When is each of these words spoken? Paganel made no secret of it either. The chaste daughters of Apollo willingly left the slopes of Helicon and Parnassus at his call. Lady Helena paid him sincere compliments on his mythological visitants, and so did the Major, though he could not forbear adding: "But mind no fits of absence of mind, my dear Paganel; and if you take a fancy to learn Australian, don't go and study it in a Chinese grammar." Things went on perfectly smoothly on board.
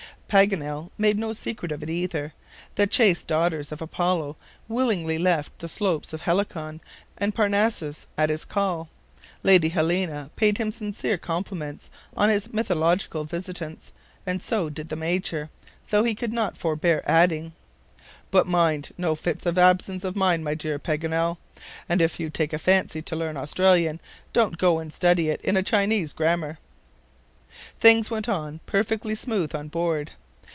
Paganel 0.33 0.91
made 0.97 1.19
no 1.19 1.33
secret 1.33 1.73
of 1.73 1.83
it 1.83 1.89
either. 1.89 2.31
The 2.75 2.87
chaste 2.87 3.27
daughters 3.27 3.73
of 3.73 3.81
Apollo 3.81 4.37
willingly 4.69 5.17
left 5.17 5.59
the 5.59 5.67
slopes 5.67 6.13
of 6.13 6.21
Helicon 6.21 6.79
and 7.17 7.35
Parnassus 7.35 8.07
at 8.17 8.29
his 8.29 8.45
call. 8.45 8.87
Lady 9.43 9.67
Helena 9.67 10.29
paid 10.37 10.57
him 10.57 10.71
sincere 10.71 11.17
compliments 11.17 11.89
on 12.15 12.29
his 12.29 12.53
mythological 12.53 13.25
visitants, 13.25 13.91
and 14.25 14.41
so 14.41 14.69
did 14.69 14.87
the 14.87 14.95
Major, 14.95 15.49
though 15.89 16.05
he 16.05 16.15
could 16.15 16.31
not 16.31 16.55
forbear 16.55 17.03
adding: 17.05 17.51
"But 18.31 18.47
mind 18.47 18.93
no 18.97 19.15
fits 19.15 19.45
of 19.45 19.57
absence 19.57 20.05
of 20.05 20.15
mind, 20.15 20.45
my 20.45 20.53
dear 20.53 20.79
Paganel; 20.79 21.39
and 21.89 22.01
if 22.01 22.21
you 22.21 22.29
take 22.29 22.53
a 22.53 22.57
fancy 22.57 23.01
to 23.01 23.17
learn 23.17 23.35
Australian, 23.35 23.99
don't 24.31 24.57
go 24.57 24.79
and 24.79 24.93
study 24.93 25.27
it 25.27 25.41
in 25.41 25.57
a 25.57 25.61
Chinese 25.61 26.13
grammar." 26.13 26.57
Things 27.81 28.09
went 28.09 28.29
on 28.29 28.61
perfectly 28.65 29.13
smoothly 29.13 29.59
on 29.59 29.67
board. 29.67 30.13